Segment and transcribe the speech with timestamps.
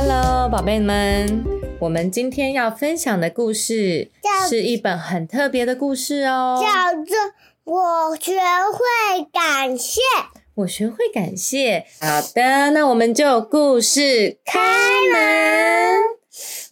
[0.00, 1.44] ！Hello，宝贝们，
[1.80, 4.12] 我们今天要分享的故事
[4.48, 6.62] 是一本很特别的故事哦。
[6.62, 7.16] 叫做
[7.64, 10.00] 我学会感谢。
[10.54, 11.84] 我学会感谢。
[12.00, 14.60] 好的，那我们就故事开
[15.12, 15.96] 门。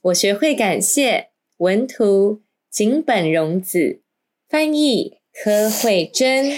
[0.02, 4.02] 我学会感谢，文图井本荣子，
[4.48, 6.52] 翻译柯慧珍，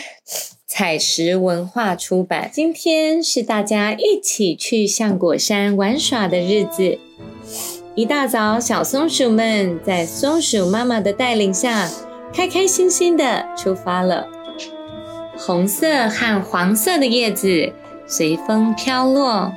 [0.68, 2.50] 彩石文化出版。
[2.52, 6.98] 今天是大家一起去象果山玩耍的日子。
[7.94, 11.90] 一大早，小松鼠们在松鼠妈妈的带领下，
[12.34, 14.28] 开开心心的出发了。
[15.38, 17.72] 红色和黄色的叶子
[18.06, 19.50] 随风飘落，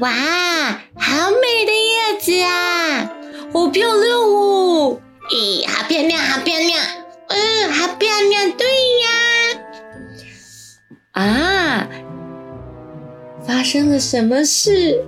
[0.00, 0.12] 哇，
[0.94, 3.12] 好美的叶子啊！
[3.52, 4.96] 好漂亮哦！
[5.32, 6.99] 咦，好漂亮，好漂亮！
[13.60, 15.04] 发生了什么事？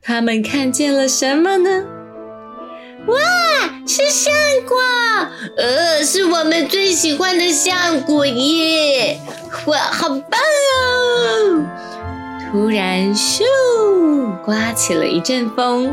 [0.00, 1.82] 他们看见了什么呢？
[3.08, 3.16] 哇，
[3.84, 4.32] 是橡
[4.68, 4.76] 果！
[5.56, 9.18] 呃，是我们最喜欢的橡果耶！
[9.66, 10.40] 哇，好棒
[10.78, 11.66] 哦！
[12.52, 13.42] 突然，咻，
[14.44, 15.92] 刮起了一阵风，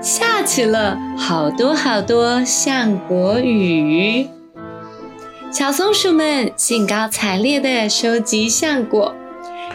[0.00, 4.28] 下起了好多好多橡果雨。
[5.52, 9.14] 小松鼠们兴高采烈地收集橡果，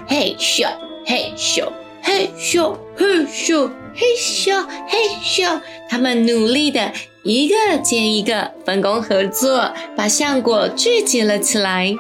[0.10, 0.68] 嘿咻，
[1.10, 1.64] 嘿咻，
[2.04, 5.62] 嘿咻，嘿咻，嘿咻，嘿咻。
[5.90, 6.92] 他们努力的
[7.24, 11.96] 一个接一个分工合作，把橡果聚集了起来。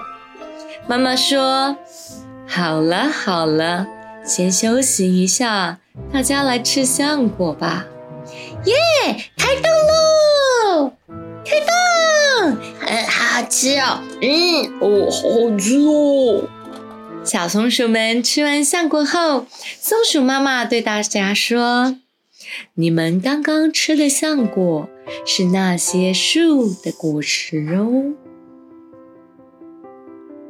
[0.87, 1.77] 妈妈说
[2.45, 3.87] ：“好了好了，
[4.25, 5.79] 先休息一下，
[6.11, 7.85] 大家来吃橡果吧。”
[8.65, 8.75] 耶！
[9.37, 10.91] 开动喽！
[11.45, 12.57] 开动！
[12.81, 14.01] 很好吃哦。
[14.21, 16.43] 嗯，哦，好好吃哦。
[17.27, 19.47] 小松鼠们吃完橡果后，
[19.81, 21.97] 松鼠妈妈对大家说。
[22.75, 24.87] 你们刚刚吃的橡果
[25.25, 28.13] 是那些树的果实哦。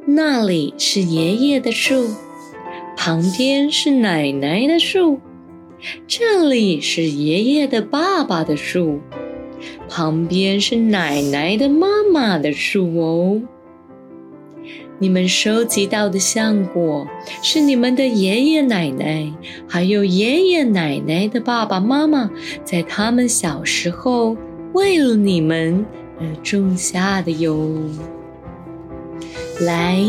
[0.06, 2.10] 那里是爷爷的树，
[2.96, 5.20] 旁边是奶奶的树，
[6.06, 9.00] 这里是爷爷的爸爸的树，
[9.88, 13.42] 旁边是奶奶的妈妈的树哦。
[15.00, 17.06] 你们收集到的橡果
[17.40, 19.32] 是你们的爷爷奶奶，
[19.68, 22.28] 还有爷爷奶奶的爸爸妈妈，
[22.64, 24.36] 在他们小时候
[24.72, 25.86] 为了你们
[26.18, 27.70] 而种下的哟。
[29.60, 30.02] 来，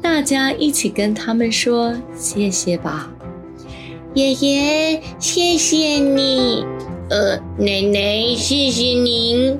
[0.00, 3.12] 大家一起跟他们说谢谢吧。
[4.14, 6.64] 爷爷，谢谢你。
[7.08, 9.58] 呃，奶奶，谢谢您。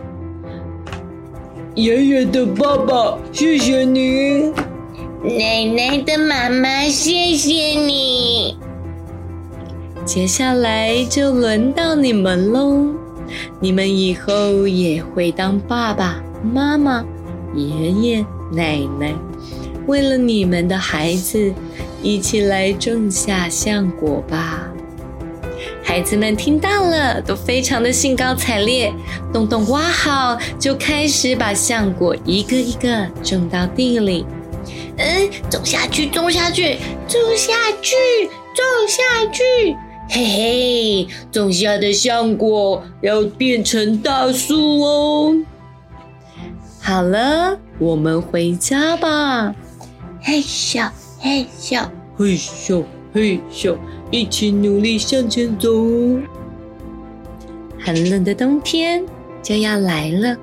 [1.76, 4.52] 爷爷的爸爸，谢谢你；
[5.22, 8.56] 奶奶的妈妈，谢谢你。
[10.04, 12.86] 接下来就轮到你们喽！
[13.60, 17.04] 你们以后也会当爸爸妈妈、
[17.54, 19.14] 爷爷奶奶，
[19.86, 21.52] 为了你们的孩子，
[22.02, 24.69] 一起来种下橡果吧。
[25.82, 28.92] 孩子们听到了，都非常的兴高采烈，
[29.32, 34.24] 洞洞挖好，就开始把橡果一个一个种到地里。
[34.98, 36.76] 嗯，种下去，种下去，
[37.08, 37.96] 种下去，
[38.54, 39.76] 种下去。
[40.08, 45.34] 嘿嘿，种下的橡果要变成大树哦。
[46.80, 49.54] 好了，我们回家吧。
[50.20, 53.76] 嘿咻，嘿咻，嘿咻，嘿咻。
[54.10, 55.70] 一起努力向前走。
[57.78, 59.02] 很冷的冬天
[59.42, 60.36] 就要来了，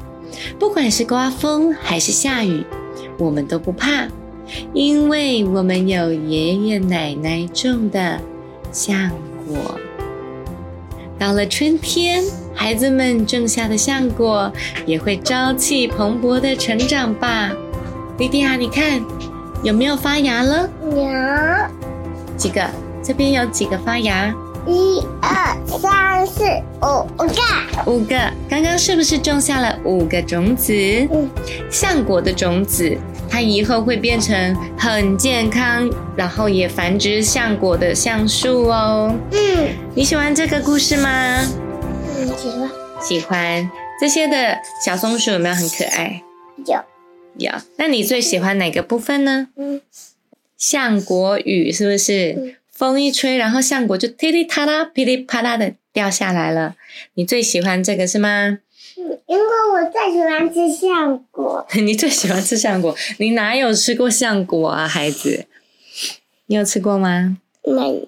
[0.58, 2.66] 不管是刮风还是下雨，
[3.18, 4.08] 我们都不怕，
[4.74, 8.20] 因为我们有爷爷奶奶种的
[8.72, 9.12] 橡
[9.48, 9.80] 果。
[11.20, 14.52] 到了春天，孩子们种下的橡果
[14.86, 17.52] 也会朝气蓬勃的成长吧？
[18.18, 19.02] 莉迪亚，你看
[19.64, 20.70] 有没有发芽了？
[20.84, 22.68] 有几个？
[23.08, 24.36] 这边有几个发芽？
[24.68, 26.44] 一二三四
[26.82, 28.18] 五五个，五个。
[28.50, 30.74] 刚刚是不是种下了五个种子？
[31.10, 31.30] 嗯，
[31.72, 32.98] 橡果的种子，
[33.30, 39.16] 它它以后会变成很健康，然后也繁殖橡果的橡树哦。
[39.32, 41.40] 嗯你喜欢这个故事吗？
[42.18, 42.70] 嗯，喜欢
[43.00, 43.72] 喜欢。
[44.02, 46.24] 这些的小松鼠有没有很可爱？
[46.66, 46.84] 有
[47.38, 47.52] 有。
[47.76, 49.50] 那你最喜欢哪个部分呢？
[49.56, 49.80] 嗯
[50.58, 52.34] 橡果雨是不是？
[52.36, 56.76] 嗯风一吹，然后橡果就噼里啪啦、噼里啪啦的掉下来了。
[57.16, 58.60] 你最喜欢这个是吗？
[59.00, 59.44] 嗯，因为
[59.74, 61.66] 我最喜欢吃橡果。
[61.74, 62.96] 你最喜欢吃橡果？
[63.18, 65.48] 你哪有吃过橡果啊，孩子？
[66.46, 67.38] 你有吃过吗？
[67.64, 68.08] 没，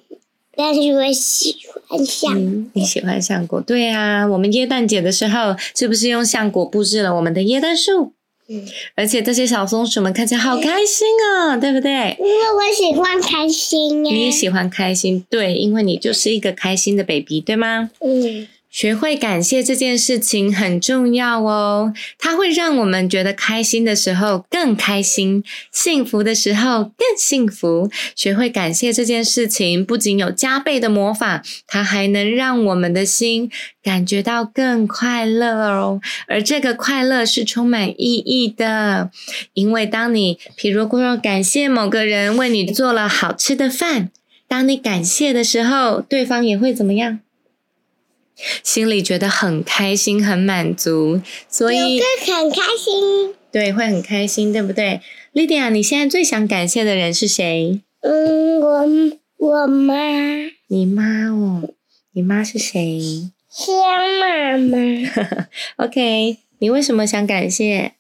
[0.56, 1.56] 但是我喜
[1.88, 3.60] 欢橡嗯，你喜欢橡果？
[3.62, 8.14] 对啊，我们耶诞节的时候是不是用橡果布置了我们的耶诞树？
[8.50, 8.66] 嗯，
[8.96, 12.18] 而且这些小松鼠们看起来好开心啊，对不对？
[12.20, 14.12] 因为我喜欢开心呀。
[14.12, 17.92] 你也喜欢开心，对，因为你就是一个开心的 baby，对吗？
[18.00, 27.90] 嗯学会感谢这件事情很重要哦，它会让我们觉得开心的时候更开心，幸福的时候更幸福。
[28.16, 33.50] 学会感谢这件事情，不仅有加倍的魔法，它还能让我们的心
[33.84, 36.00] 感觉到更快乐哦。
[36.28, 39.10] 而这个快乐是充满意义的，
[39.54, 44.12] 因为当你，譬如说感谢某个人为你做了好吃的饭，
[44.48, 47.20] 当你感谢的时候，对方也会怎么样？
[48.64, 53.34] 心里觉得很开心、很满足，所以很开心。
[53.52, 55.02] 对会很开心，对不对
[55.34, 57.82] ？？Lydia，，你现在最想感谢的人是谁？
[58.02, 58.86] 嗯，我
[59.38, 59.96] 我妈
[60.68, 61.70] 你妈哦，
[62.14, 63.76] 你妈是谁香
[64.20, 65.48] 妈妈？
[65.84, 67.94] OK，你为什么想感谢？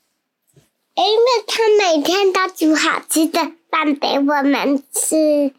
[0.95, 1.63] 因为她
[1.95, 3.39] 每天都煮好吃的
[3.71, 5.51] 饭给我们吃。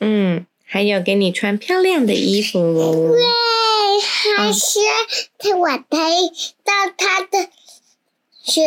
[0.00, 2.58] 嗯，还有给你穿漂亮的衣服。
[3.14, 3.22] 对，
[4.00, 4.78] 还是
[5.56, 6.28] 我可以
[6.62, 7.48] 到他的
[8.44, 8.62] 学，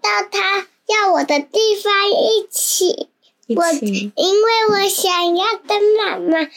[0.00, 3.08] 到他要我的地方一起。
[3.48, 6.48] 我因为我想要跟妈妈、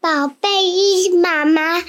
[0.00, 1.80] 宝贝一妈妈、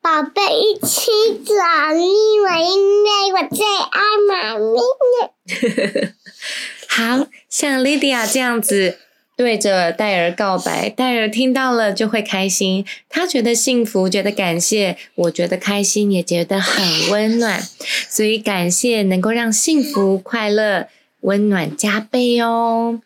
[0.00, 1.10] 宝贝一起
[1.44, 1.54] 走，
[1.96, 6.14] 因为因为我最爱妈咪了。
[6.88, 8.98] 好像莉迪亚这样子
[9.36, 17.60] 对着戴尔告白，戴尔听到了就会开心，他觉得幸福，觉得感谢，我觉得开心，也觉得很温暖，
[18.08, 20.86] 所以感谢能够让幸福、快乐、
[21.22, 23.00] 温暖加倍哦。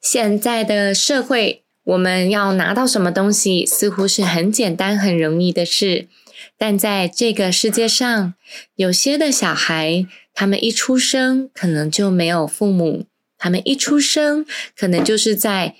[0.00, 6.06] 现在的社会，我们要拿到什么东西，似乎是很简单、很容易的事。
[6.60, 8.34] 但在这个世界上，
[8.74, 13.06] 有些的小孩，他们一出生可能就没有父母，
[13.38, 14.44] 他们一出生
[14.76, 15.74] 可能就是在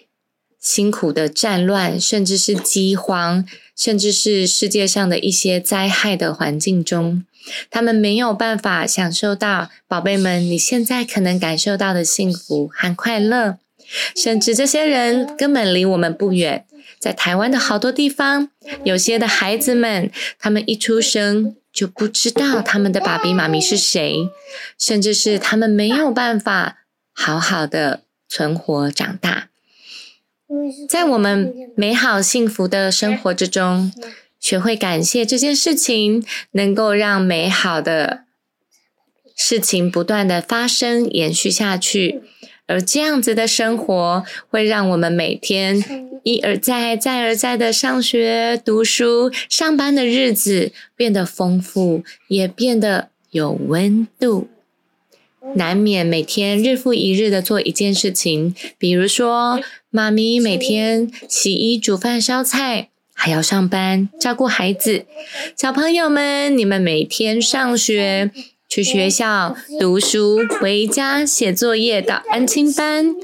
[0.59, 3.47] 辛苦的战乱，甚至是饥荒，
[3.77, 7.27] 甚至是世界上的一些灾害的环境中，
[7.69, 13.59] 他们没有办法享受到宝贝们你现在可能感受到的幸福和快乐。
[14.15, 16.65] 甚至这些人根本离我们不远，
[17.01, 18.51] 在台湾的好多地方，
[18.85, 24.29] 有些的孩子们，他们一出生就不知道他们的爸比妈咪是谁，
[24.79, 26.81] 甚至是他们没有办法
[27.15, 29.49] 好好的存活长大。
[30.87, 33.91] 在我们美好幸福的生活之中，
[34.39, 38.25] 学会感谢这件事情，能够让美好的
[39.35, 42.23] 事情不断的发生、延续下去。
[42.71, 45.83] 而这样子的生活，会让我们每天
[46.23, 54.49] 一而再、再而再的上学、读书、上班的日子变得丰富，也变得有温度。
[55.57, 59.59] 难免每天日复一日的做一件事情，比如说，
[59.91, 65.07] 妈咪每天洗衣、煮饭、烧菜，还要上班照顾孩子。
[65.57, 68.31] 小朋友们，你们每天上学。
[68.71, 73.17] 去学校读书，回家写作业到安亲班。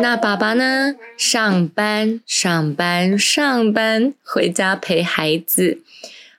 [0.00, 0.94] 那爸爸呢？
[1.18, 5.82] 上班，上班，上班，回家陪孩子。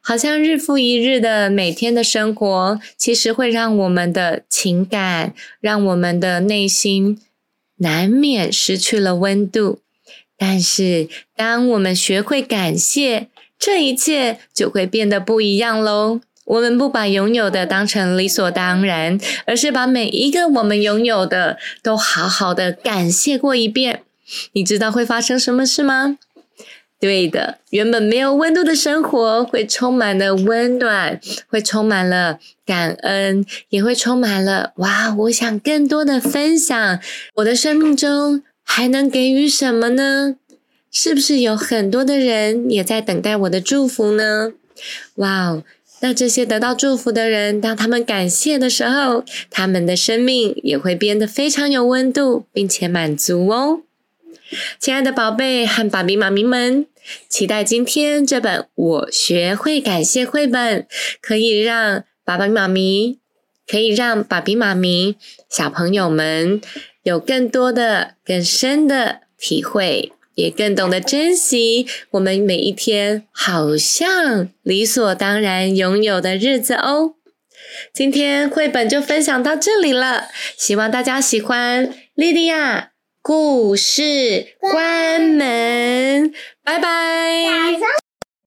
[0.02, 7.22] 好像日复一日的每天的生活，其实会让我们的情感，让我们的内心
[7.78, 9.78] 难免失去了温度。
[10.36, 13.28] 但是，当我们学会感谢，
[13.60, 16.20] 这一切就会变得不一样喽。
[16.46, 24.02] 我们不把拥有的当成理所当然，而是把每一个我们拥有的都好好的感谢过一遍。
[24.54, 26.18] 你知道会发生什么事吗？
[27.00, 35.14] 对的，原本没有温度的生活会充满了温暖，会充满了感恩，也会充满了哇！
[35.14, 37.00] 我想更多的分享，
[37.36, 40.38] 我的生命中还能给予什么呢？
[40.90, 44.54] 是不是有很多的人也在等待我的祝福呢？
[45.16, 45.64] 哇哦！
[46.04, 53.84] 那这些得到祝福的人，当他们感谢的时候，他们的生命也会变得非常有温度，并且满足哦。
[54.78, 56.86] 亲爱的宝贝和爸比妈咪们，
[57.30, 60.86] 期待今天这本《我学会感谢》绘本，
[61.22, 63.20] 可以让爸爸妈咪，
[63.66, 65.16] 可以让爸比妈咪
[65.50, 66.60] 小朋友们
[67.04, 70.12] 有更多的、更深的体会。
[70.36, 77.16] 也更懂得珍惜我们每一天好像理所当然拥有的日子哦。
[77.94, 81.94] 今天绘本就分享到这里了，希望大家喜欢。
[82.16, 86.32] 莉莉娅，故事关门，
[86.64, 88.03] 拜拜。